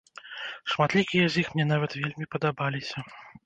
[0.73, 2.97] Шматлікія з іх мне нават вельмі падабаліся.